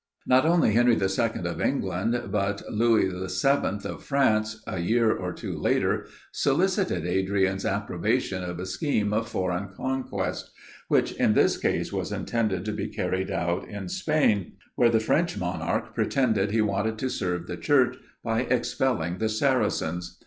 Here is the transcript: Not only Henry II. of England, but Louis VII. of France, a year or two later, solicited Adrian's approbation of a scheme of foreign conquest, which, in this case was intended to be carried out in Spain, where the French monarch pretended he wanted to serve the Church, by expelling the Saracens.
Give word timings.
Not 0.25 0.47
only 0.47 0.71
Henry 0.73 0.95
II. 0.99 1.45
of 1.45 1.61
England, 1.61 2.19
but 2.31 2.63
Louis 2.71 3.09
VII. 3.11 3.87
of 3.87 4.01
France, 4.03 4.59
a 4.65 4.79
year 4.79 5.11
or 5.15 5.31
two 5.31 5.55
later, 5.55 6.07
solicited 6.31 7.05
Adrian's 7.05 7.67
approbation 7.67 8.43
of 8.43 8.57
a 8.59 8.65
scheme 8.65 9.13
of 9.13 9.29
foreign 9.29 9.67
conquest, 9.69 10.49
which, 10.87 11.11
in 11.11 11.35
this 11.35 11.55
case 11.55 11.93
was 11.93 12.11
intended 12.11 12.65
to 12.65 12.71
be 12.71 12.87
carried 12.87 13.29
out 13.29 13.69
in 13.69 13.89
Spain, 13.89 14.53
where 14.73 14.89
the 14.89 14.99
French 14.99 15.37
monarch 15.37 15.93
pretended 15.93 16.49
he 16.49 16.61
wanted 16.61 16.97
to 16.97 17.07
serve 17.07 17.45
the 17.45 17.55
Church, 17.55 17.95
by 18.23 18.41
expelling 18.49 19.19
the 19.19 19.29
Saracens. 19.29 20.17